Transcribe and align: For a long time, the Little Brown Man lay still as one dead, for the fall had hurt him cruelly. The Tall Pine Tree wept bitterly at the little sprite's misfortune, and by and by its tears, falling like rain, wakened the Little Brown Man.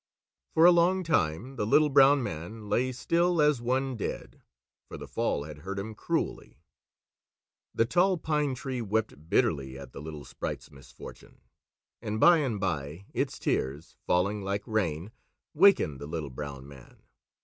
For 0.55 0.65
a 0.65 0.71
long 0.71 1.03
time, 1.03 1.57
the 1.57 1.67
Little 1.67 1.89
Brown 1.91 2.23
Man 2.23 2.67
lay 2.69 2.91
still 2.91 3.39
as 3.39 3.61
one 3.61 3.95
dead, 3.95 4.41
for 4.87 4.97
the 4.97 5.07
fall 5.07 5.43
had 5.43 5.59
hurt 5.59 5.77
him 5.77 5.93
cruelly. 5.93 6.57
The 7.75 7.85
Tall 7.85 8.17
Pine 8.17 8.55
Tree 8.55 8.81
wept 8.81 9.29
bitterly 9.29 9.77
at 9.77 9.91
the 9.93 10.01
little 10.01 10.25
sprite's 10.25 10.71
misfortune, 10.71 11.41
and 12.01 12.19
by 12.19 12.39
and 12.39 12.59
by 12.59 13.05
its 13.13 13.37
tears, 13.37 13.95
falling 14.07 14.41
like 14.41 14.63
rain, 14.65 15.11
wakened 15.53 16.01
the 16.01 16.07
Little 16.07 16.31
Brown 16.31 16.67
Man. 16.67 17.03